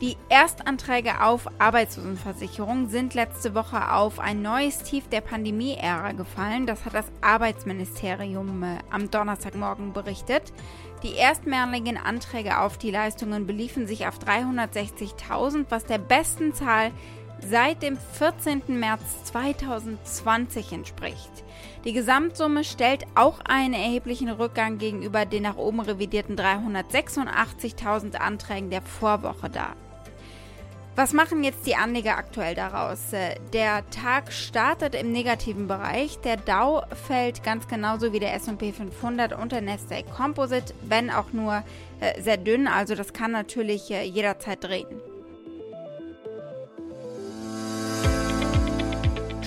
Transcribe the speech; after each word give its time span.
Die 0.00 0.16
Erstanträge 0.30 1.22
auf 1.22 1.46
Arbeitslosenversicherung 1.58 2.88
sind 2.88 3.12
letzte 3.12 3.54
Woche 3.54 3.92
auf 3.92 4.18
ein 4.18 4.40
neues 4.40 4.82
Tief 4.82 5.08
der 5.08 5.20
Pandemie-Ära 5.20 6.12
gefallen. 6.12 6.66
Das 6.66 6.86
hat 6.86 6.94
das 6.94 7.12
Arbeitsministerium 7.20 8.62
äh, 8.62 8.78
am 8.90 9.10
Donnerstagmorgen 9.10 9.92
berichtet. 9.92 10.54
Die 11.02 11.16
erstmaligen 11.16 11.98
Anträge 11.98 12.60
auf 12.60 12.78
die 12.78 12.90
Leistungen 12.90 13.46
beliefen 13.46 13.86
sich 13.86 14.06
auf 14.06 14.18
360.000, 14.18 15.66
was 15.68 15.84
der 15.84 15.98
besten 15.98 16.54
Zahl 16.54 16.92
seit 17.48 17.82
dem 17.82 17.96
14. 17.96 18.62
März 18.68 19.24
2020 19.24 20.72
entspricht. 20.72 21.30
Die 21.84 21.92
Gesamtsumme 21.92 22.64
stellt 22.64 23.04
auch 23.14 23.40
einen 23.44 23.74
erheblichen 23.74 24.28
Rückgang 24.28 24.78
gegenüber 24.78 25.24
den 25.24 25.44
nach 25.44 25.56
oben 25.56 25.80
revidierten 25.80 26.36
386.000 26.36 28.16
Anträgen 28.16 28.70
der 28.70 28.82
Vorwoche 28.82 29.48
dar. 29.48 29.74
Was 30.96 31.12
machen 31.14 31.44
jetzt 31.44 31.66
die 31.66 31.76
Anleger 31.76 32.18
aktuell 32.18 32.54
daraus? 32.54 33.12
Äh, 33.12 33.36
der 33.52 33.88
Tag 33.90 34.32
startet 34.32 34.94
im 34.94 35.12
negativen 35.12 35.66
Bereich. 35.66 36.18
Der 36.18 36.36
Dow 36.36 36.82
fällt 37.06 37.42
ganz 37.42 37.68
genauso 37.68 38.12
wie 38.12 38.18
der 38.18 38.34
S&P 38.34 38.72
500 38.72 39.32
und 39.32 39.52
der 39.52 39.62
Nasdaq 39.62 40.04
Composite, 40.14 40.74
wenn 40.82 41.08
auch 41.08 41.32
nur 41.32 41.62
äh, 42.00 42.20
sehr 42.20 42.36
dünn. 42.36 42.66
Also 42.66 42.96
das 42.96 43.12
kann 43.12 43.30
natürlich 43.30 43.90
äh, 43.90 44.02
jederzeit 44.02 44.62
drehen. 44.62 45.09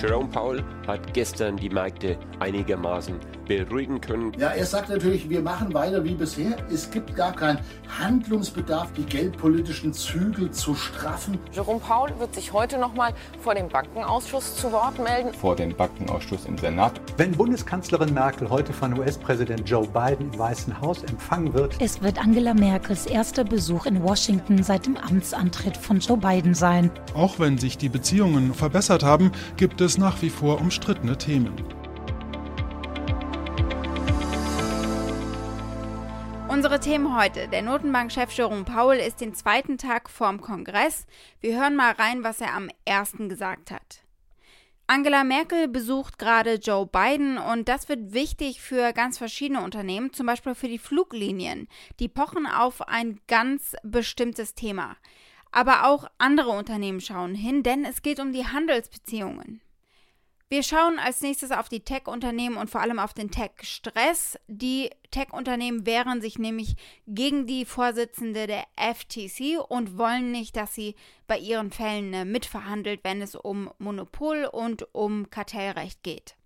Jerome 0.06 0.28
Powell 0.28 0.62
hat 0.86 1.14
gestern 1.14 1.56
die 1.56 1.70
Märkte 1.70 2.18
einigermaßen 2.38 3.18
beruhigen 3.46 4.00
können. 4.00 4.32
Ja, 4.38 4.48
er 4.48 4.66
sagt 4.66 4.88
natürlich, 4.88 5.28
wir 5.28 5.40
machen 5.40 5.72
weiter 5.74 6.04
wie 6.04 6.14
bisher. 6.14 6.56
Es 6.72 6.90
gibt 6.90 7.14
gar 7.14 7.32
keinen 7.32 7.58
Handlungsbedarf, 7.98 8.92
die 8.92 9.04
geldpolitischen 9.04 9.92
Zügel 9.92 10.50
zu 10.50 10.74
straffen. 10.74 11.38
Jerome 11.52 11.80
Paul 11.80 12.10
wird 12.18 12.34
sich 12.34 12.52
heute 12.52 12.78
noch 12.78 12.94
mal 12.94 13.12
vor 13.40 13.54
dem 13.54 13.68
Bankenausschuss 13.68 14.56
zu 14.56 14.72
Wort 14.72 14.98
melden. 14.98 15.32
Vor 15.34 15.56
dem 15.56 15.74
Bankenausschuss 15.74 16.46
im 16.46 16.58
Senat. 16.58 17.00
Wenn 17.16 17.32
Bundeskanzlerin 17.32 18.12
Merkel 18.12 18.50
heute 18.50 18.72
von 18.72 18.98
US-Präsident 18.98 19.68
Joe 19.68 19.86
Biden 19.86 20.32
im 20.32 20.38
Weißen 20.38 20.80
Haus 20.80 21.02
empfangen 21.04 21.52
wird. 21.54 21.76
Es 21.80 22.02
wird 22.02 22.18
Angela 22.18 22.54
Merkels 22.54 23.06
erster 23.06 23.44
Besuch 23.44 23.86
in 23.86 24.02
Washington 24.02 24.62
seit 24.62 24.86
dem 24.86 24.96
Amtsantritt 24.96 25.76
von 25.76 25.98
Joe 26.00 26.16
Biden 26.16 26.54
sein. 26.54 26.90
Auch 27.14 27.38
wenn 27.38 27.58
sich 27.58 27.78
die 27.78 27.88
Beziehungen 27.88 28.54
verbessert 28.54 29.02
haben, 29.02 29.32
gibt 29.56 29.80
es 29.80 29.98
nach 29.98 30.22
wie 30.22 30.30
vor 30.30 30.60
umstrittene 30.60 31.16
Themen. 31.16 31.52
Unsere 36.46 36.78
Themen 36.78 37.16
heute. 37.16 37.48
Der 37.48 37.62
Notenbankchef 37.62 38.30
Jerome 38.30 38.64
Powell 38.64 39.00
ist 39.00 39.20
den 39.20 39.34
zweiten 39.34 39.78
Tag 39.78 40.10
vorm 40.10 40.42
Kongress. 40.42 41.06
Wir 41.40 41.58
hören 41.58 41.74
mal 41.74 41.92
rein, 41.92 42.22
was 42.22 42.40
er 42.40 42.54
am 42.54 42.68
ersten 42.84 43.30
gesagt 43.30 43.70
hat. 43.70 44.02
Angela 44.86 45.24
Merkel 45.24 45.68
besucht 45.68 46.18
gerade 46.18 46.56
Joe 46.56 46.86
Biden 46.86 47.38
und 47.38 47.68
das 47.68 47.88
wird 47.88 48.12
wichtig 48.12 48.60
für 48.60 48.92
ganz 48.92 49.16
verschiedene 49.16 49.62
Unternehmen, 49.62 50.12
zum 50.12 50.26
Beispiel 50.26 50.54
für 50.54 50.68
die 50.68 50.78
Fluglinien. 50.78 51.66
Die 51.98 52.08
pochen 52.08 52.46
auf 52.46 52.86
ein 52.86 53.18
ganz 53.26 53.74
bestimmtes 53.82 54.54
Thema. 54.54 54.96
Aber 55.50 55.86
auch 55.86 56.06
andere 56.18 56.50
Unternehmen 56.50 57.00
schauen 57.00 57.34
hin, 57.34 57.62
denn 57.62 57.86
es 57.86 58.02
geht 58.02 58.20
um 58.20 58.32
die 58.32 58.46
Handelsbeziehungen. 58.46 59.62
Wir 60.50 60.62
schauen 60.62 60.98
als 60.98 61.22
nächstes 61.22 61.50
auf 61.50 61.68
die 61.68 61.80
Tech-Unternehmen 61.80 62.56
und 62.56 62.70
vor 62.70 62.82
allem 62.82 62.98
auf 62.98 63.14
den 63.14 63.30
Tech-Stress. 63.30 64.38
Die 64.46 64.90
Tech-Unternehmen 65.10 65.86
wehren 65.86 66.20
sich 66.20 66.38
nämlich 66.38 66.76
gegen 67.06 67.46
die 67.46 67.64
Vorsitzende 67.64 68.46
der 68.46 68.64
FTC 68.76 69.58
und 69.68 69.96
wollen 69.96 70.32
nicht, 70.32 70.56
dass 70.56 70.74
sie 70.74 70.96
bei 71.26 71.38
ihren 71.38 71.70
Fällen 71.70 72.12
äh, 72.12 72.24
mitverhandelt, 72.24 73.00
wenn 73.04 73.22
es 73.22 73.34
um 73.34 73.70
Monopol 73.78 74.44
und 74.44 74.94
um 74.94 75.30
Kartellrecht 75.30 76.02
geht. 76.02 76.36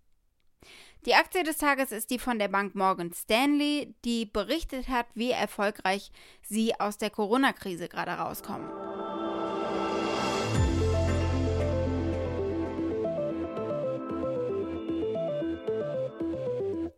Die 1.05 1.15
Aktie 1.15 1.43
des 1.43 1.59
Tages 1.59 1.93
ist 1.93 2.11
die 2.11 2.19
von 2.19 2.39
der 2.39 2.49
Bank 2.49 2.75
Morgan 2.75 3.13
Stanley, 3.13 3.95
die 4.05 4.27
berichtet 4.27 4.89
hat, 4.89 5.07
wie 5.15 5.31
erfolgreich 5.31 6.11
sie 6.43 6.79
aus 6.79 6.99
der 6.99 7.11
Corona-Krise 7.11 7.89
gerade 7.89 8.13
rauskommen. 8.13 8.98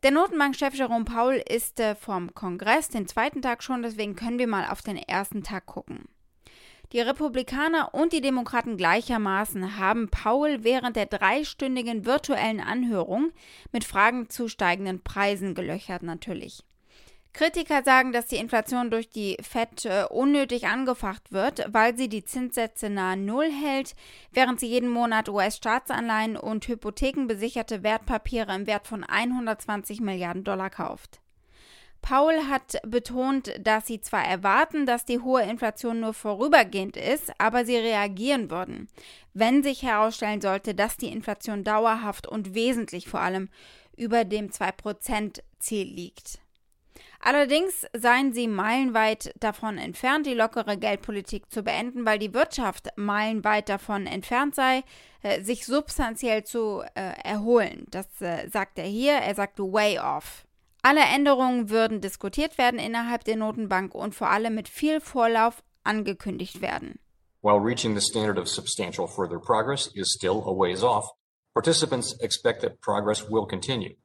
Der 0.03 0.13
Notenbankchef 0.13 0.75
Jerome 0.75 1.05
Paul 1.05 1.43
ist 1.47 1.79
äh, 1.79 1.95
vom 1.95 2.33
Kongress 2.33 2.89
den 2.89 3.07
zweiten 3.07 3.43
Tag 3.43 3.63
schon, 3.63 3.83
deswegen 3.83 4.17
können 4.17 4.39
wir 4.39 4.47
mal 4.47 4.67
auf 4.71 4.81
den 4.81 4.97
ersten 4.97 5.43
Tag 5.43 5.67
gucken. 5.67 6.09
Die 6.93 7.01
Republikaner 7.01 7.93
und 7.93 8.15
die 8.15 8.23
Demokraten 8.23 8.79
gleichermaßen 8.79 9.77
haben 9.77 10.09
Paul 10.09 10.65
während 10.65 10.97
der 10.97 11.05
dreistündigen 11.05 12.07
virtuellen 12.07 12.61
Anhörung 12.61 13.31
mit 13.73 13.85
Fragen 13.85 14.31
zu 14.31 14.49
steigenden 14.49 15.03
Preisen 15.03 15.55
gelöchert 15.55 16.03
natürlich. 16.03 16.65
Kritiker 17.33 17.83
sagen, 17.85 18.13
dass 18.13 18.27
die 18.27 18.37
Inflation 18.37 18.91
durch 18.91 19.09
die 19.09 19.37
FED 19.41 19.85
äh, 19.85 20.05
unnötig 20.11 20.67
angefacht 20.67 21.33
wird, 21.33 21.65
weil 21.73 21.97
sie 21.97 22.09
die 22.09 22.25
Zinssätze 22.25 22.91
nahe 22.91 23.17
Null 23.17 23.51
hält, 23.51 23.95
während 24.33 24.59
sie 24.59 24.67
jeden 24.67 24.91
Monat 24.91 25.29
US-Staatsanleihen 25.29 26.37
und 26.37 26.67
hypothekenbesicherte 26.67 27.83
Wertpapiere 27.83 28.55
im 28.55 28.67
Wert 28.67 28.89
von 28.89 29.05
120 29.05 30.01
Milliarden 30.01 30.43
Dollar 30.43 30.71
kauft. 30.71 31.21
Paul 32.03 32.49
hat 32.49 32.79
betont, 32.87 33.53
dass 33.61 33.87
sie 33.87 34.01
zwar 34.01 34.25
erwarten, 34.25 34.87
dass 34.87 35.05
die 35.05 35.21
hohe 35.21 35.43
Inflation 35.43 36.01
nur 36.01 36.15
vorübergehend 36.15 36.97
ist, 36.97 37.31
aber 37.39 37.65
sie 37.65 37.77
reagieren 37.77 38.51
würden, 38.51 38.89
wenn 39.35 39.63
sich 39.63 39.83
herausstellen 39.83 40.41
sollte, 40.41 40.75
dass 40.75 40.97
die 40.97 41.13
Inflation 41.13 41.63
dauerhaft 41.63 42.27
und 42.27 42.55
wesentlich 42.55 43.09
vor 43.09 43.21
allem 43.21 43.51
über 43.97 44.25
dem 44.25 44.49
2%-Ziel 44.49 45.87
liegt. 45.87 46.41
Allerdings 47.21 47.87
seien 47.93 48.33
sie 48.33 48.49
meilenweit 48.49 49.33
davon 49.39 49.79
entfernt, 49.79 50.27
die 50.27 50.35
lockere 50.35 50.77
Geldpolitik 50.77 51.51
zu 51.51 51.63
beenden, 51.63 52.07
weil 52.07 52.19
die 52.19 52.33
Wirtschaft 52.35 52.89
meilenweit 52.97 53.69
davon 53.69 54.07
entfernt 54.07 54.55
sei, 54.55 54.85
äh, 55.23 55.43
sich 55.43 55.67
substanziell 55.67 56.45
zu 56.45 56.83
äh, 56.95 57.13
erholen. 57.23 57.87
Das 57.91 58.07
äh, 58.21 58.49
sagt 58.49 58.79
er 58.79 58.87
hier. 58.87 59.13
Er 59.13 59.35
sagt 59.35 59.59
way 59.59 59.99
off. 59.99 60.47
Alle 60.83 61.03
Änderungen 61.03 61.69
würden 61.69 62.01
diskutiert 62.01 62.57
werden 62.57 62.81
innerhalb 62.81 63.25
der 63.25 63.37
Notenbank 63.37 63.95
und 63.95 64.15
vor 64.15 64.31
allem 64.31 64.55
mit 64.55 64.69
viel 64.69 65.01
Vorlauf 65.01 65.63
angekündigt 65.85 66.63
werden. 66.63 66.99
While 67.43 67.61
reaching 67.61 67.95
the 67.95 68.01
standard 68.01 68.39
of 68.39 68.49
substantial 68.49 69.07
further 69.07 69.39
progress 69.39 69.91
is 69.95 70.13
still 70.13 70.43
a 70.47 70.53
ways 70.53 70.83
off, 70.83 71.07
participants 71.55 72.15
expect 72.21 72.61
that 72.63 72.81
progress 72.81 73.31
will 73.31 73.47
continue, 73.47 73.97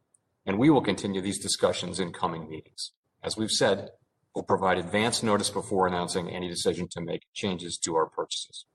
and 0.46 0.58
we 0.60 0.70
will 0.70 0.82
continue 0.82 1.22
these 1.22 1.40
discussions 1.40 2.00
in 2.00 2.12
coming 2.12 2.50
meetings. 2.50 2.92
As 3.24 3.38
we've 3.38 3.52
said, 3.52 3.92
we'll 4.34 4.44
provide 4.44 4.78
advance 4.78 5.24
notice 5.24 5.50
before 5.50 5.88
announcing 5.88 6.30
any 6.30 6.48
decision 6.48 6.88
to 6.90 7.02
make 7.02 7.24
changes 7.34 7.78
to 7.80 7.96
our 7.96 8.06
purchases. 8.08 8.66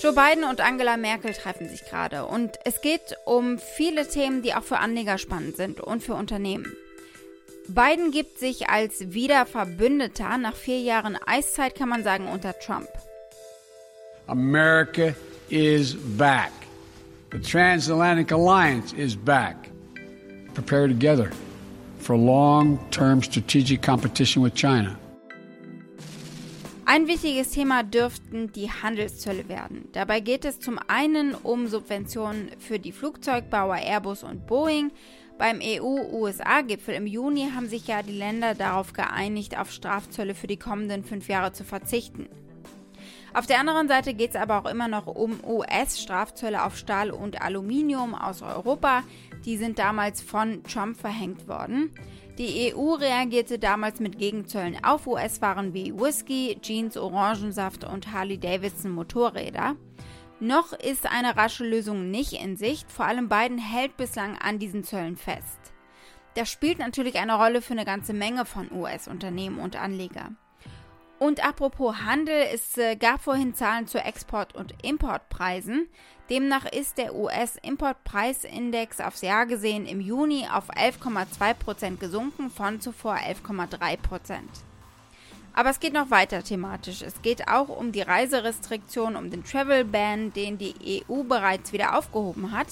Joe 0.00 0.12
Biden 0.12 0.44
und 0.44 0.60
Angela 0.60 0.96
Merkel 0.96 1.32
treffen 1.32 1.68
sich 1.68 1.84
gerade 1.84 2.24
und 2.26 2.56
es 2.64 2.80
geht 2.80 3.16
um 3.26 3.58
viele 3.58 4.06
Themen, 4.06 4.42
die 4.42 4.54
auch 4.54 4.62
für 4.62 4.78
Anleger 4.78 5.18
spannend 5.18 5.56
sind 5.56 5.80
und 5.80 6.04
für 6.04 6.14
Unternehmen. 6.14 6.72
Biden 7.66 8.12
gibt 8.12 8.38
sich 8.38 8.68
als 8.68 9.12
Wiederverbündeter 9.12 10.38
nach 10.38 10.54
vier 10.54 10.80
Jahren 10.80 11.18
Eiszeit, 11.26 11.74
kann 11.74 11.88
man 11.88 12.04
sagen, 12.04 12.28
unter 12.28 12.56
Trump. 12.60 12.88
America 14.28 15.14
is 15.50 15.96
back. 16.16 16.52
The 17.30 17.38
transatlantic 17.38 18.30
alliance 18.30 18.92
is 18.94 19.14
back. 19.16 19.68
prepare 20.58 20.88
together 20.88 21.30
for 21.98 22.16
long-term 22.16 23.22
strategic 23.22 23.80
competition 23.80 24.42
with 24.42 24.54
China. 24.54 24.98
Ein 26.84 27.06
wichtiges 27.06 27.50
Thema 27.50 27.82
dürften 27.82 28.50
die 28.52 28.70
Handelszölle 28.70 29.48
werden. 29.48 29.88
Dabei 29.92 30.20
geht 30.20 30.44
es 30.46 30.58
zum 30.58 30.80
einen 30.88 31.34
um 31.34 31.68
Subventionen 31.68 32.50
für 32.58 32.78
die 32.78 32.92
Flugzeugbauer 32.92 33.76
Airbus 33.76 34.24
und 34.24 34.46
Boeing. 34.46 34.90
Beim 35.36 35.60
EU-USA-Gipfel 35.62 36.94
im 36.94 37.06
Juni 37.06 37.50
haben 37.54 37.68
sich 37.68 37.86
ja 37.86 38.02
die 38.02 38.16
Länder 38.16 38.54
darauf 38.54 38.94
geeinigt, 38.94 39.58
auf 39.58 39.70
Strafzölle 39.70 40.34
für 40.34 40.46
die 40.46 40.56
kommenden 40.56 41.04
fünf 41.04 41.28
Jahre 41.28 41.52
zu 41.52 41.62
verzichten. 41.62 42.26
Auf 43.34 43.46
der 43.46 43.60
anderen 43.60 43.88
Seite 43.88 44.14
geht 44.14 44.30
es 44.30 44.36
aber 44.36 44.58
auch 44.58 44.66
immer 44.70 44.88
noch 44.88 45.06
um 45.06 45.38
US-Strafzölle 45.44 46.64
auf 46.64 46.76
Stahl 46.76 47.10
und 47.10 47.42
Aluminium 47.42 48.14
aus 48.14 48.42
Europa. 48.42 49.02
Die 49.44 49.56
sind 49.56 49.78
damals 49.78 50.22
von 50.22 50.62
Trump 50.64 50.98
verhängt 50.98 51.46
worden. 51.46 51.92
Die 52.38 52.72
EU 52.72 52.94
reagierte 52.94 53.58
damals 53.58 54.00
mit 54.00 54.18
Gegenzöllen 54.18 54.82
auf 54.84 55.06
US-Waren 55.06 55.74
wie 55.74 55.92
Whisky, 55.92 56.56
Jeans, 56.62 56.96
Orangensaft 56.96 57.84
und 57.84 58.12
Harley-Davidson 58.12 58.92
Motorräder. 58.92 59.76
Noch 60.40 60.72
ist 60.72 61.10
eine 61.10 61.36
rasche 61.36 61.64
Lösung 61.64 62.12
nicht 62.12 62.32
in 62.32 62.56
Sicht, 62.56 62.92
vor 62.92 63.06
allem 63.06 63.28
Biden 63.28 63.58
hält 63.58 63.96
bislang 63.96 64.38
an 64.38 64.60
diesen 64.60 64.84
Zöllen 64.84 65.16
fest. 65.16 65.58
Das 66.34 66.48
spielt 66.48 66.78
natürlich 66.78 67.16
eine 67.18 67.34
Rolle 67.34 67.60
für 67.60 67.72
eine 67.72 67.84
ganze 67.84 68.12
Menge 68.12 68.44
von 68.44 68.70
US-Unternehmen 68.70 69.58
und 69.58 69.74
Anleger. 69.74 70.30
Und 71.18 71.44
apropos 71.44 71.96
Handel, 72.04 72.46
es 72.54 72.76
äh, 72.76 72.94
gab 72.94 73.22
vorhin 73.22 73.54
Zahlen 73.54 73.88
zu 73.88 73.98
Export- 73.98 74.54
und 74.54 74.72
Importpreisen. 74.84 75.88
Demnach 76.30 76.64
ist 76.66 76.98
der 76.98 77.14
US-Importpreisindex 77.14 79.00
aufs 79.00 79.22
Jahr 79.22 79.46
gesehen 79.46 79.86
im 79.86 80.00
Juni 80.00 80.46
auf 80.52 80.70
11,2% 80.70 81.96
gesunken 81.96 82.50
von 82.50 82.80
zuvor 82.80 83.16
11,3%. 83.16 83.98
Aber 85.54 85.70
es 85.70 85.80
geht 85.80 85.92
noch 85.92 86.12
weiter 86.12 86.44
thematisch. 86.44 87.02
Es 87.02 87.20
geht 87.20 87.48
auch 87.48 87.68
um 87.68 87.90
die 87.90 88.02
Reiserestriktion, 88.02 89.16
um 89.16 89.28
den 89.30 89.42
Travel 89.42 89.84
Ban, 89.84 90.32
den 90.32 90.56
die 90.56 91.02
EU 91.10 91.24
bereits 91.24 91.72
wieder 91.72 91.98
aufgehoben 91.98 92.52
hat. 92.52 92.68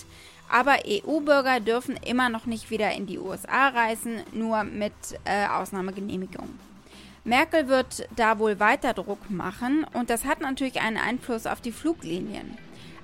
Aber 0.48 0.76
EU-Bürger 0.86 1.58
dürfen 1.58 1.96
immer 1.96 2.28
noch 2.28 2.46
nicht 2.46 2.70
wieder 2.70 2.92
in 2.92 3.06
die 3.06 3.18
USA 3.18 3.70
reisen, 3.70 4.22
nur 4.32 4.62
mit 4.62 4.92
äh, 5.24 5.48
Ausnahmegenehmigung. 5.48 6.48
Merkel 7.26 7.66
wird 7.66 8.08
da 8.14 8.38
wohl 8.38 8.60
weiter 8.60 8.94
Druck 8.94 9.30
machen 9.30 9.84
und 9.92 10.10
das 10.10 10.24
hat 10.24 10.40
natürlich 10.40 10.80
einen 10.80 10.96
Einfluss 10.96 11.46
auf 11.46 11.60
die 11.60 11.72
Fluglinien. 11.72 12.56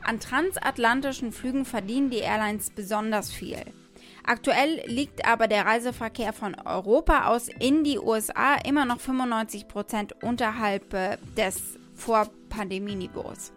An 0.05 0.21
transatlantischen 0.21 1.33
Flügen 1.33 1.65
verdienen 1.65 2.11
die 2.11 2.19
Airlines 2.19 2.71
besonders 2.71 3.33
viel. 3.33 3.59
Aktuell 4.25 4.83
liegt 4.87 5.27
aber 5.27 5.49
der 5.49 5.67
Reiseverkehr 5.67 6.33
von 6.33 6.55
Europa 6.55 7.27
aus 7.27 7.49
in 7.49 7.83
die 7.83 7.99
USA 7.99 8.55
immer 8.65 8.85
noch 8.85 9.01
95 9.01 9.67
Prozent 9.67 10.23
unterhalb 10.23 10.95
äh, 10.95 11.19
des 11.37 11.79
Vor-Pandemie-Niveaus. 11.97 13.53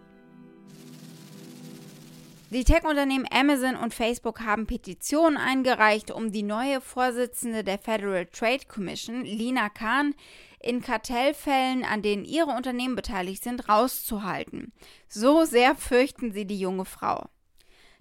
Die 2.55 2.63
Tech-Unternehmen 2.63 3.27
Amazon 3.29 3.75
und 3.75 3.93
Facebook 3.93 4.39
haben 4.39 4.65
Petitionen 4.65 5.35
eingereicht, 5.35 6.09
um 6.09 6.31
die 6.31 6.41
neue 6.41 6.79
Vorsitzende 6.79 7.65
der 7.65 7.77
Federal 7.77 8.27
Trade 8.27 8.65
Commission, 8.65 9.25
Lina 9.25 9.67
Khan, 9.67 10.15
in 10.61 10.81
Kartellfällen, 10.81 11.83
an 11.83 12.01
denen 12.01 12.23
ihre 12.23 12.51
Unternehmen 12.51 12.95
beteiligt 12.95 13.43
sind, 13.43 13.67
rauszuhalten. 13.67 14.71
So 15.09 15.43
sehr 15.43 15.75
fürchten 15.75 16.31
sie 16.31 16.45
die 16.45 16.57
junge 16.57 16.85
Frau. 16.85 17.25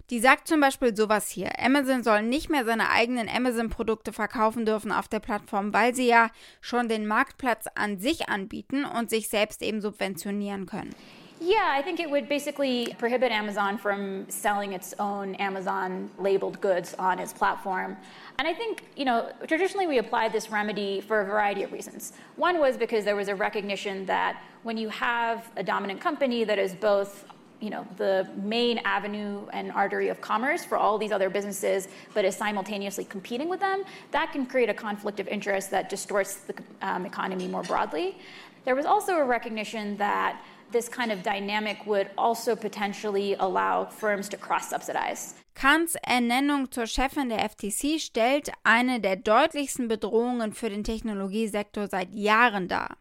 Die 0.09 0.21
sagt 0.21 0.47
zum 0.47 0.61
Beispiel 0.61 0.95
sowas 0.95 1.27
hier. 1.27 1.59
Amazon 1.59 2.01
soll 2.01 2.23
nicht 2.23 2.49
mehr 2.49 2.63
seine 2.63 2.91
eigenen 2.91 3.27
Amazon-Produkte 3.27 4.13
verkaufen 4.13 4.65
dürfen 4.65 4.93
auf 4.93 5.09
der 5.09 5.19
Plattform, 5.19 5.73
weil 5.73 5.93
sie 5.93 6.07
ja 6.07 6.29
schon 6.61 6.87
den 6.87 7.07
Marktplatz 7.07 7.65
an 7.75 7.99
sich 7.99 8.29
anbieten 8.29 8.85
und 8.85 9.09
sich 9.09 9.27
selbst 9.27 9.61
eben 9.61 9.81
subventionieren 9.81 10.65
können. 10.65 10.95
Yeah, 11.41 11.67
I 11.69 11.81
think 11.81 11.99
it 11.99 12.09
would 12.09 12.29
basically 12.29 12.95
prohibit 12.97 13.31
Amazon 13.31 13.77
from 13.77 14.29
selling 14.29 14.71
its 14.71 14.93
own 14.99 15.35
Amazon 15.35 16.09
labeled 16.17 16.61
goods 16.61 16.93
on 16.97 17.19
its 17.19 17.33
platform. 17.33 17.97
And 18.39 18.47
I 18.47 18.53
think, 18.53 18.85
you 18.95 19.03
know, 19.03 19.31
traditionally 19.45 19.85
we 19.85 19.97
applied 19.97 20.31
this 20.31 20.49
remedy 20.49 21.01
for 21.01 21.21
a 21.21 21.25
variety 21.25 21.63
of 21.63 21.73
reasons. 21.73 22.13
One 22.37 22.59
was 22.59 22.77
because 22.77 23.03
there 23.03 23.17
was 23.17 23.27
a 23.27 23.35
recognition 23.35 24.05
that 24.05 24.41
when 24.63 24.77
you 24.77 24.87
have 24.89 25.51
a 25.57 25.63
dominant 25.63 25.99
company 25.99 26.45
that 26.45 26.57
is 26.57 26.73
both 26.73 27.25
you 27.61 27.69
know 27.69 27.87
the 27.95 28.27
main 28.43 28.79
avenue 28.79 29.47
and 29.53 29.71
artery 29.71 30.09
of 30.09 30.19
commerce 30.19 30.65
for 30.65 30.77
all 30.77 30.97
these 30.97 31.13
other 31.13 31.29
businesses 31.29 31.87
but 32.13 32.25
is 32.25 32.35
simultaneously 32.35 33.05
competing 33.05 33.47
with 33.47 33.61
them 33.61 33.85
that 34.11 34.33
can 34.33 34.45
create 34.45 34.69
a 34.69 34.73
conflict 34.73 35.21
of 35.21 35.27
interest 35.29 35.71
that 35.71 35.89
distorts 35.89 36.35
the 36.35 36.53
um, 36.81 37.05
economy 37.05 37.47
more 37.47 37.63
broadly 37.63 38.17
there 38.65 38.75
was 38.75 38.85
also 38.85 39.15
a 39.15 39.23
recognition 39.23 39.95
that 39.95 40.41
this 40.75 40.89
kind 40.89 41.11
of 41.11 41.23
dynamic 41.23 41.85
would 41.85 42.09
also 42.17 42.55
potentially 42.55 43.35
allow 43.39 43.85
firms 43.85 44.27
to 44.29 44.37
cross-subsidize. 44.37 45.35
Kahns 45.55 45.95
Ernennung 46.03 46.69
zur 46.69 46.85
Chefin 46.85 47.29
der 47.29 47.39
FTC 47.49 47.99
stellt 47.99 48.51
eine 48.63 48.99
der 48.99 49.15
deutlichsten 49.15 49.87
Bedrohungen 49.87 50.51
für 50.53 50.69
den 50.69 50.83
Technologiesektor 50.83 51.87
seit 51.87 52.13
Jahren 52.13 52.67
dar. 52.67 52.97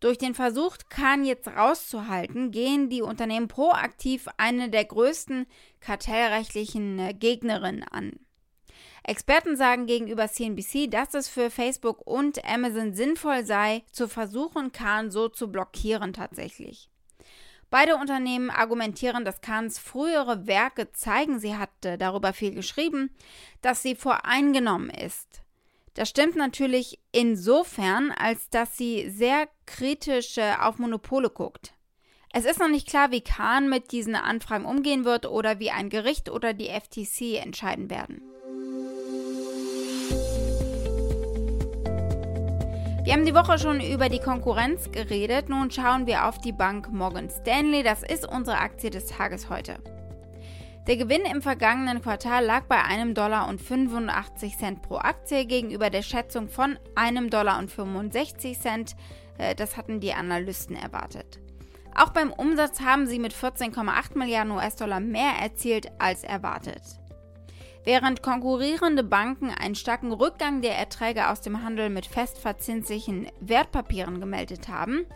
Durch 0.00 0.18
den 0.18 0.34
Versuch, 0.34 0.76
Kahn 0.88 1.24
jetzt 1.24 1.48
rauszuhalten, 1.48 2.50
gehen 2.50 2.90
die 2.90 3.02
Unternehmen 3.02 3.48
proaktiv 3.48 4.28
eine 4.36 4.68
der 4.68 4.84
größten 4.84 5.46
kartellrechtlichen 5.80 7.18
Gegnerinnen 7.18 7.84
an. 7.84 8.12
Experten 9.04 9.56
sagen 9.56 9.86
gegenüber 9.86 10.28
CNBC, 10.28 10.88
dass 10.90 11.14
es 11.14 11.28
für 11.28 11.50
Facebook 11.50 12.06
und 12.06 12.44
Amazon 12.44 12.94
sinnvoll 12.94 13.44
sei, 13.44 13.82
zu 13.92 14.08
versuchen, 14.08 14.72
Kahn 14.72 15.10
so 15.10 15.28
zu 15.28 15.50
blockieren 15.50 16.12
tatsächlich. 16.12 16.90
Beide 17.70 17.96
Unternehmen 17.96 18.50
argumentieren, 18.50 19.24
dass 19.24 19.40
Kahns 19.40 19.78
frühere 19.78 20.46
Werke 20.46 20.92
zeigen, 20.92 21.38
sie 21.38 21.56
hatte 21.56 21.98
darüber 21.98 22.32
viel 22.32 22.52
geschrieben, 22.52 23.10
dass 23.62 23.82
sie 23.82 23.94
voreingenommen 23.94 24.90
ist. 24.90 25.42
Das 25.94 26.08
stimmt 26.08 26.36
natürlich 26.36 26.98
insofern, 27.12 28.10
als 28.10 28.48
dass 28.50 28.76
sie 28.76 29.08
sehr 29.10 29.48
kritisch 29.66 30.38
auf 30.38 30.78
Monopole 30.78 31.30
guckt. 31.30 31.74
Es 32.32 32.44
ist 32.44 32.60
noch 32.60 32.68
nicht 32.68 32.88
klar, 32.88 33.10
wie 33.10 33.22
Kahn 33.22 33.68
mit 33.68 33.90
diesen 33.90 34.14
Anfragen 34.14 34.64
umgehen 34.64 35.04
wird 35.04 35.26
oder 35.26 35.58
wie 35.58 35.70
ein 35.70 35.90
Gericht 35.90 36.30
oder 36.30 36.54
die 36.54 36.68
FTC 36.68 37.42
entscheiden 37.42 37.90
werden. 37.90 38.22
Wir 43.02 43.14
haben 43.14 43.24
die 43.24 43.34
Woche 43.34 43.58
schon 43.58 43.80
über 43.80 44.10
die 44.10 44.18
Konkurrenz 44.18 44.92
geredet. 44.92 45.48
Nun 45.48 45.70
schauen 45.70 46.06
wir 46.06 46.26
auf 46.26 46.36
die 46.36 46.52
Bank 46.52 46.92
Morgan 46.92 47.30
Stanley. 47.30 47.82
Das 47.82 48.02
ist 48.02 48.28
unsere 48.28 48.58
Aktie 48.58 48.90
des 48.90 49.06
Tages 49.06 49.48
heute. 49.48 49.78
Der 50.86 50.98
Gewinn 50.98 51.22
im 51.22 51.40
vergangenen 51.40 52.02
Quartal 52.02 52.44
lag 52.44 52.64
bei 52.64 52.82
einem 52.82 53.14
Dollar 53.14 53.48
und 53.48 53.58
85 53.58 54.58
Cent 54.58 54.82
pro 54.82 54.96
Aktie 54.96 55.46
gegenüber 55.46 55.88
der 55.88 56.02
Schätzung 56.02 56.50
von 56.50 56.78
einem 56.94 57.30
Dollar 57.30 57.58
und 57.58 57.70
65 57.70 58.60
Cent. 58.60 58.96
Äh, 59.38 59.54
das 59.54 59.78
hatten 59.78 60.00
die 60.00 60.12
Analysten 60.12 60.76
erwartet. 60.76 61.40
Auch 61.96 62.10
beim 62.10 62.30
Umsatz 62.30 62.80
haben 62.80 63.06
sie 63.06 63.18
mit 63.18 63.32
14,8 63.32 64.18
Milliarden 64.18 64.52
US-Dollar 64.52 65.00
mehr 65.00 65.32
erzielt 65.40 65.90
als 65.98 66.22
erwartet. 66.22 66.99
Während 67.82 68.22
konkurrierende 68.22 69.02
Banken 69.02 69.50
einen 69.50 69.74
starken 69.74 70.12
Rückgang 70.12 70.60
der 70.60 70.76
Erträge 70.76 71.30
aus 71.30 71.40
dem 71.40 71.62
Handel 71.62 71.88
mit 71.88 72.04
festverzinslichen 72.04 73.28
Wertpapieren 73.40 74.20
gemeldet 74.20 74.68
haben, 74.68 75.06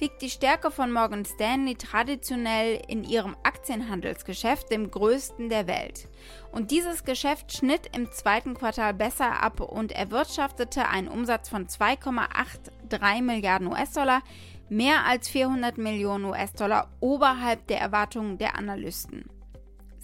liegt 0.00 0.22
die 0.22 0.30
Stärke 0.30 0.70
von 0.70 0.90
Morgan 0.90 1.26
Stanley 1.26 1.74
traditionell 1.74 2.80
in 2.88 3.04
ihrem 3.04 3.36
Aktienhandelsgeschäft, 3.42 4.70
dem 4.70 4.90
größten 4.90 5.50
der 5.50 5.66
Welt. 5.66 6.08
Und 6.50 6.70
dieses 6.70 7.04
Geschäft 7.04 7.52
schnitt 7.52 7.94
im 7.94 8.10
zweiten 8.10 8.54
Quartal 8.54 8.94
besser 8.94 9.42
ab 9.42 9.60
und 9.60 9.92
erwirtschaftete 9.92 10.88
einen 10.88 11.08
Umsatz 11.08 11.50
von 11.50 11.66
2,83 11.66 13.22
Milliarden 13.22 13.66
US-Dollar, 13.66 14.22
mehr 14.70 15.04
als 15.04 15.28
400 15.28 15.76
Millionen 15.76 16.24
US-Dollar 16.24 16.88
oberhalb 17.00 17.66
der 17.66 17.80
Erwartungen 17.80 18.38
der 18.38 18.56
Analysten. 18.56 19.28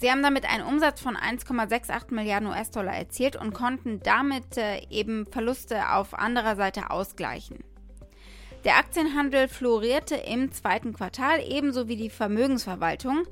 Sie 0.01 0.09
haben 0.09 0.23
damit 0.23 0.51
einen 0.51 0.65
Umsatz 0.65 0.99
von 0.99 1.15
1,68 1.15 2.11
Milliarden 2.11 2.49
US-Dollar 2.49 2.95
erzielt 2.95 3.35
und 3.35 3.53
konnten 3.53 3.99
damit 3.99 4.57
äh, 4.57 4.81
eben 4.89 5.27
Verluste 5.27 5.91
auf 5.91 6.15
anderer 6.15 6.55
Seite 6.55 6.89
ausgleichen. 6.89 7.59
Der 8.63 8.77
Aktienhandel 8.77 9.47
florierte 9.47 10.15
im 10.15 10.51
zweiten 10.51 10.93
Quartal, 10.93 11.39
ebenso 11.47 11.87
wie 11.87 11.97
die 11.97 12.09
Vermögensverwaltung. 12.09 13.27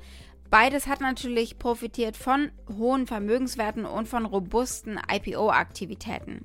Beides 0.48 0.86
hat 0.86 1.00
natürlich 1.00 1.58
profitiert 1.58 2.16
von 2.16 2.52
hohen 2.78 3.08
Vermögenswerten 3.08 3.84
und 3.84 4.06
von 4.06 4.24
robusten 4.24 5.00
IPO-Aktivitäten. 5.12 6.44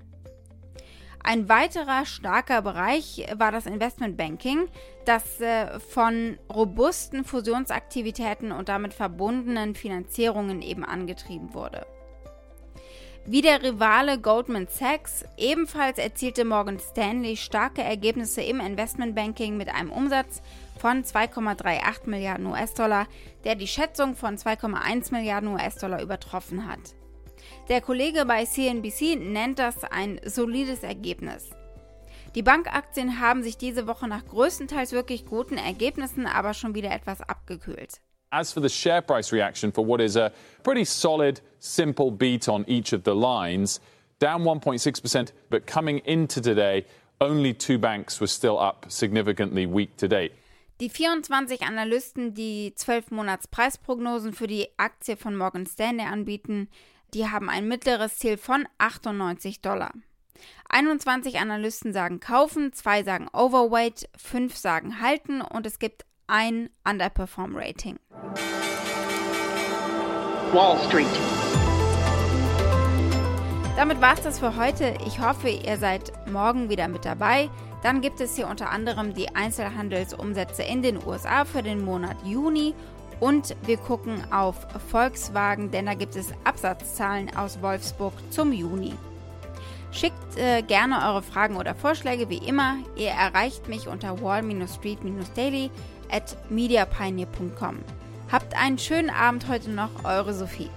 Ein 1.28 1.50
weiterer 1.50 2.06
starker 2.06 2.62
Bereich 2.62 3.26
war 3.36 3.52
das 3.52 3.66
Investmentbanking, 3.66 4.68
das 5.06 5.42
äh, 5.42 5.80
von 5.80 6.38
robusten 6.54 7.26
Fusionsaktivitäten 7.26 8.52
und 8.52 8.70
damit 8.70 8.94
verbundenen 8.94 9.74
Finanzierungen 9.74 10.62
eben 10.62 10.86
angetrieben 10.86 11.56
wurde. 11.56 11.88
Wie 13.26 13.42
der 13.42 13.64
Rivale 13.64 14.20
Goldman 14.20 14.68
Sachs 14.70 15.26
ebenfalls 15.36 15.98
erzielte 15.98 16.46
Morgan 16.46 16.78
Stanley 16.78 17.38
starke 17.38 17.82
Ergebnisse 17.82 18.44
im 18.44 18.60
Investmentbanking 18.60 19.58
mit 19.58 19.70
einem 19.74 19.92
Umsatz 19.92 20.44
von 20.78 21.04
2,38 21.04 22.08
Milliarden 22.08 22.46
US-Dollar, 22.46 23.08
der 23.46 23.56
die 23.56 23.66
Schätzung 23.66 24.16
von 24.16 24.38
2,1 24.38 25.12
Milliarden 25.12 25.50
US-Dollar 25.50 26.04
übertroffen 26.04 26.68
hat. 26.68 26.94
Der 27.70 27.82
Kollege 27.82 28.26
bei 28.26 28.46
CNBC 28.46 29.16
nennt 29.16 29.60
das 29.60 29.84
ein 29.84 30.20
solides 30.26 30.84
Ergebnis. 30.84 31.50
Die 32.36 32.44
Bankaktien 32.44 33.22
haben 33.22 33.44
sich 33.44 33.58
diese 33.58 33.88
Woche 33.88 34.08
nach 34.08 34.26
größtenteils 34.26 34.92
wirklich 34.92 35.26
guten 35.26 35.58
Ergebnissen 35.58 36.28
aber 36.28 36.54
schon 36.54 36.76
wieder 36.76 36.92
etwas 36.92 37.22
abgekühlt. 37.22 38.02
As 38.30 38.52
for 38.52 38.62
the 38.62 38.70
share 38.70 39.02
price 39.02 39.32
reaction 39.32 39.72
for 39.72 39.88
what 39.88 40.02
is 40.02 40.18
a 40.18 40.32
pretty 40.64 40.84
solid, 40.84 41.42
simple 41.60 42.12
beat 42.12 42.50
on 42.50 42.66
each 42.68 42.94
of 42.94 43.04
the 43.06 43.14
lines, 43.14 43.80
down 44.20 44.44
1.6%, 44.44 45.32
but 45.50 45.66
coming 45.66 46.00
into 46.00 46.42
today, 46.42 46.86
only 47.22 47.54
two 47.54 47.80
banks 47.80 48.20
were 48.20 48.28
still 48.28 48.60
up 48.60 48.86
significantly 48.90 49.66
week 49.66 49.96
to 49.98 50.08
date. 50.08 50.34
Die 50.82 50.90
24 50.90 51.62
Analysten, 51.62 52.34
die 52.34 52.74
12 52.76 53.12
Monats 53.12 53.48
Preisprognosen 53.48 54.34
für 54.34 54.48
die 54.48 54.68
Aktie 54.76 55.16
von 55.16 55.38
Morgan 55.38 55.66
Stanley 55.66 56.06
anbieten, 56.06 56.68
die 57.16 57.30
haben 57.30 57.50
ein 57.50 57.68
mittleres 57.68 58.18
Ziel 58.18 58.38
von 58.38 58.68
98 58.78 59.62
Dollar. 59.62 59.92
21 60.70 61.40
Analysten 61.40 61.94
sagen 61.94 62.20
kaufen, 62.20 62.74
zwei 62.74 63.04
sagen 63.04 63.30
overweight, 63.32 64.10
fünf 64.18 64.58
sagen 64.58 65.00
halten 65.00 65.42
und 65.42 65.66
es 65.66 65.80
gibt 65.80 66.06
ein 66.28 66.70
Underperform 66.88 67.56
Rating. 67.56 67.98
Wall 70.52 70.78
Street. 70.88 71.08
Damit 73.78 74.02
war 74.02 74.16
es 74.16 74.22
das 74.22 74.40
für 74.40 74.58
heute. 74.58 74.98
Ich 75.08 75.22
hoffe, 75.22 75.50
ihr 75.50 75.78
seid 75.78 76.12
morgen 76.30 76.70
wieder 76.70 76.90
mit 76.90 77.06
dabei. 77.06 77.50
Dann 77.82 78.02
gibt 78.02 78.20
es 78.20 78.36
hier 78.36 78.48
unter 78.48 78.72
anderem 78.72 79.14
die 79.14 79.34
Einzelhandelsumsätze 79.34 80.64
in 80.64 80.82
den 80.82 80.98
USA 81.06 81.46
für 81.46 81.64
den 81.64 81.86
Monat 81.86 82.18
Juni 82.26 82.74
und 83.20 83.56
wir 83.66 83.78
gucken 83.78 84.22
auf 84.32 84.56
Volkswagen, 84.90 85.72
denn 85.72 85.86
da 85.86 85.94
gibt 85.94 86.16
es 86.16 86.34
Absatzzahlen 86.44 87.36
aus 87.36 87.62
Wolfsburg 87.62 88.14
zum 88.30 88.52
Juni. 88.52 88.94
Schickt 89.92 90.38
äh, 90.38 90.62
gerne 90.62 91.08
eure 91.08 91.22
Fragen 91.22 91.56
oder 91.56 91.74
Vorschläge 91.74 92.30
wie 92.30 92.40
immer. 92.40 92.76
Ihr 92.98 93.12
erreicht 93.12 93.70
mich 93.70 93.88
unter 93.88 94.22
wall-street-daily 94.22 95.72
at 96.12 96.36
mediapioneer.com. 96.50 97.78
Habt 98.32 98.56
einen 98.62 98.78
schönen 98.78 99.10
Abend 99.10 99.48
heute 99.48 99.70
noch, 99.70 100.04
eure 100.04 100.34
Sophie. 100.34 100.70